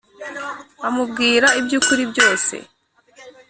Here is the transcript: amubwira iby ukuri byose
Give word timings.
amubwira 0.87 1.47
iby 1.59 1.73
ukuri 1.79 2.03
byose 2.11 2.55